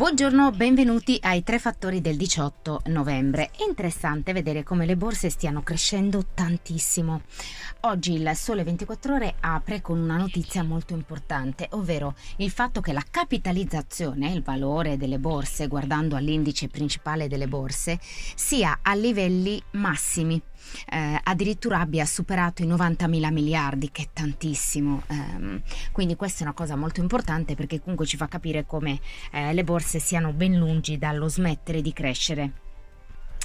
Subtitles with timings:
[0.00, 3.50] Buongiorno, benvenuti ai tre fattori del 18 novembre.
[3.54, 7.20] È interessante vedere come le borse stiano crescendo tantissimo.
[7.80, 12.94] Oggi il Sole 24 ore apre con una notizia molto importante, ovvero il fatto che
[12.94, 20.40] la capitalizzazione, il valore delle borse, guardando all'indice principale delle borse, sia a livelli massimi
[20.90, 25.02] eh, addirittura abbia superato i 90 mila miliardi, che è tantissimo.
[25.06, 29.00] Eh, quindi questa è una cosa molto importante perché comunque ci fa capire come
[29.32, 32.52] eh, le borse siano ben lungi dallo smettere di crescere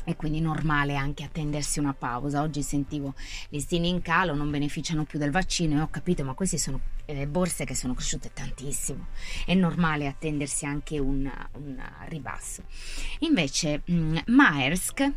[0.06, 2.42] e quindi normale anche attendersi una pausa.
[2.42, 3.16] Oggi sentivo
[3.50, 7.28] listini in calo, non beneficiano più del vaccino e ho capito, ma queste sono eh,
[7.28, 9.08] borse che sono cresciute tantissimo.
[9.46, 12.64] È normale attendersi anche un, un ribasso.
[13.20, 15.12] Invece mh, Maersk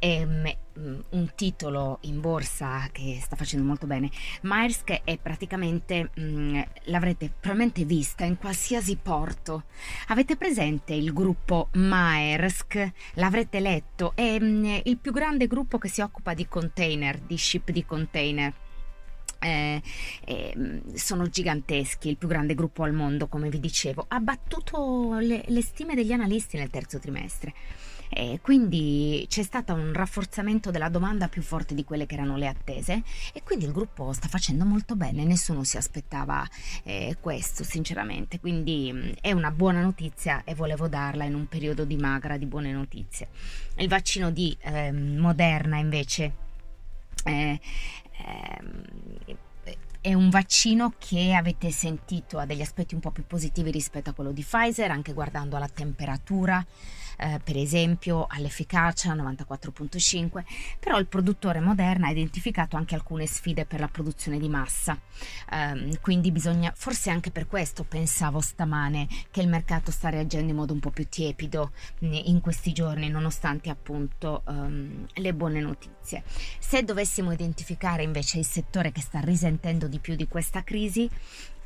[0.00, 4.10] è mm, un titolo in borsa che sta facendo molto bene.
[4.42, 9.64] Maersk è praticamente, mm, l'avrete probabilmente vista in qualsiasi porto.
[10.08, 12.92] Avete presente il gruppo Maersk?
[13.14, 14.12] L'avrete letto?
[14.14, 18.52] È mm, il più grande gruppo che si occupa di container, di ship di container.
[19.42, 19.80] Eh,
[20.24, 25.44] eh, sono giganteschi, il più grande gruppo al mondo, come vi dicevo, ha battuto le,
[25.46, 27.54] le stime degli analisti nel terzo trimestre.
[28.12, 32.48] E quindi c'è stato un rafforzamento della domanda più forte di quelle che erano le
[32.48, 33.02] attese.
[33.32, 36.46] E quindi il gruppo sta facendo molto bene, nessuno si aspettava
[36.82, 41.84] eh, questo sinceramente, quindi mh, è una buona notizia e volevo darla in un periodo
[41.84, 43.28] di magra di buone notizie.
[43.76, 46.32] Il vaccino di eh, Moderna invece
[47.24, 47.60] eh,
[50.00, 54.12] è un vaccino che avete sentito ha degli aspetti un po' più positivi rispetto a
[54.14, 56.64] quello di Pfizer, anche guardando alla temperatura,
[57.20, 60.44] eh, per esempio all'efficacia 94.5,
[60.78, 64.98] però il produttore Moderna ha identificato anche alcune sfide per la produzione di massa,
[65.52, 70.56] um, quindi bisogna, forse anche per questo pensavo stamane che il mercato sta reagendo in
[70.56, 76.22] modo un po' più tiepido in questi giorni, nonostante appunto um, le buone notizie.
[76.58, 81.08] Se dovessimo identificare invece il settore che sta risentendo di più di questa crisi,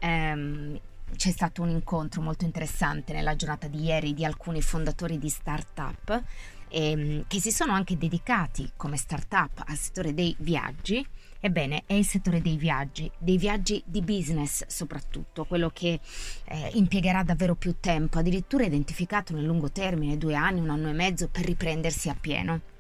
[0.01, 0.79] um,
[1.17, 6.23] c'è stato un incontro molto interessante nella giornata di ieri di alcuni fondatori di start-up
[6.69, 11.07] ehm, che si sono anche dedicati come start-up al settore dei viaggi.
[11.41, 16.01] Ebbene, è il settore dei viaggi, dei viaggi di business soprattutto, quello che
[16.45, 20.93] eh, impiegherà davvero più tempo, addirittura identificato nel lungo termine, due anni, un anno e
[20.93, 22.74] mezzo, per riprendersi a pieno.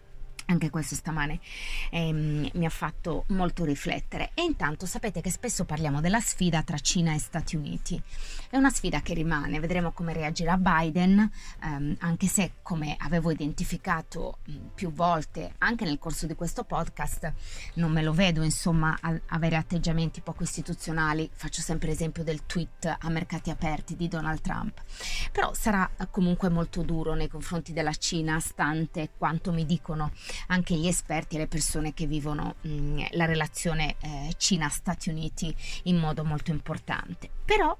[0.46, 1.40] Anche questo stamane
[1.90, 4.30] ehm, mi ha fatto molto riflettere.
[4.34, 8.00] E intanto sapete che spesso parliamo della sfida tra Cina e Stati Uniti.
[8.50, 11.30] È una sfida che rimane, vedremo come reagirà Biden,
[11.62, 17.32] ehm, anche se come avevo identificato mh, più volte anche nel corso di questo podcast,
[17.74, 21.28] non me lo vedo insomma avere atteggiamenti poco istituzionali.
[21.32, 24.82] Faccio sempre esempio del tweet a mercati aperti di Donald Trump.
[25.32, 30.12] Però sarà comunque molto duro nei confronti della Cina, stante quanto mi dicono
[30.48, 35.54] anche gli esperti e le persone che vivono mh, mm, la relazione eh, Cina-Stati Uniti
[35.84, 37.28] in modo molto importante.
[37.44, 37.76] Però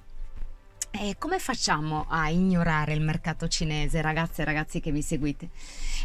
[0.97, 5.49] eh, come facciamo a ignorare il mercato cinese, ragazze e ragazzi che mi seguite?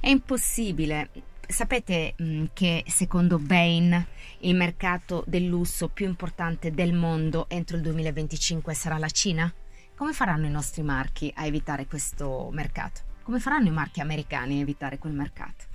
[0.02, 1.10] È impossibile.
[1.48, 4.08] Sapete mh, mm, che secondo Bain
[4.40, 9.54] il mercato del lusso più importante del mondo entro il 2025 sarà la Cina?
[9.96, 13.02] Come faranno i nostri marchi a evitare questo mercato?
[13.22, 15.66] Come faranno i marchi americani a evitare quel mercato?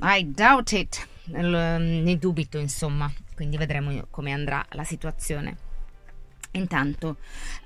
[0.00, 5.56] I doubt it, ne dubito insomma, quindi vedremo come andrà la situazione.
[6.56, 7.18] Intanto,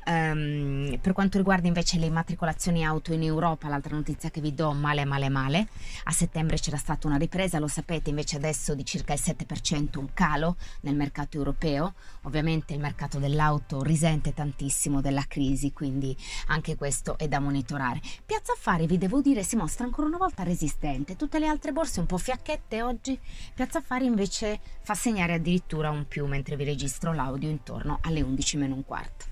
[0.06, 4.72] um, per quanto riguarda invece le immatricolazioni auto in Europa, l'altra notizia che vi do,
[4.72, 5.68] male, male, male,
[6.04, 10.12] a settembre c'era stata una ripresa, lo sapete, invece adesso di circa il 7% un
[10.12, 11.94] calo nel mercato europeo.
[12.22, 16.16] Ovviamente il mercato dell'auto risente tantissimo della crisi, quindi
[16.48, 18.00] anche questo è da monitorare.
[18.26, 21.16] Piazza Affari, vi devo dire, si mostra ancora una volta resistente.
[21.16, 23.18] Tutte le altre borse un po' fiacchette oggi,
[23.54, 28.56] Piazza Affari invece fa segnare addirittura un più mentre vi registro l'audio intorno alle 11
[28.56, 29.26] meno un quarto.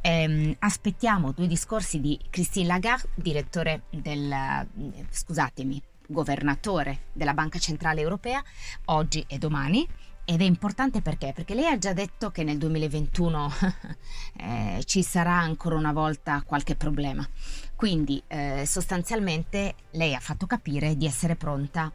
[0.00, 8.00] Ehm, aspettiamo due discorsi di Christine Lagarde, direttore del, eh, scusatemi, governatore della Banca Centrale
[8.00, 8.42] Europea,
[8.86, 9.86] oggi e domani.
[10.26, 11.32] Ed è importante perché?
[11.34, 13.52] Perché lei ha già detto che nel 2021
[14.40, 17.28] eh, ci sarà ancora una volta qualche problema.
[17.76, 21.92] Quindi eh, sostanzialmente lei ha fatto capire di essere pronta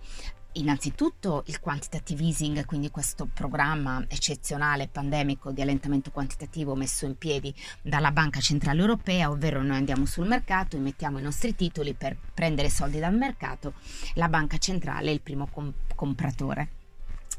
[0.53, 7.53] innanzitutto il quantitative easing, quindi questo programma eccezionale pandemico di allentamento quantitativo messo in piedi
[7.81, 12.69] dalla Banca Centrale Europea, ovvero noi andiamo sul mercato, emettiamo i nostri titoli per prendere
[12.69, 13.73] soldi dal mercato,
[14.15, 16.78] la Banca Centrale è il primo com- compratore.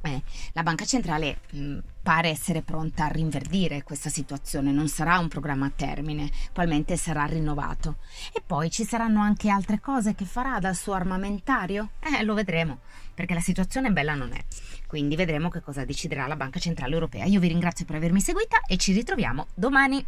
[0.02, 5.29] Eh, la banca centrale mh, pare essere pronta a rinverdire questa situazione, non sarà un
[5.29, 7.97] programma a termine, probabilmente sarà rinnovato.
[8.32, 11.91] E poi ci saranno anche altre cose che farà dal suo armamentario?
[12.00, 12.79] Eh, lo vedremo,
[13.14, 14.43] perché la situazione bella non è.
[14.87, 17.25] Quindi vedremo che cosa deciderà la Banca Centrale Europea.
[17.25, 20.05] Io vi ringrazio per avermi seguita e ci ritroviamo domani.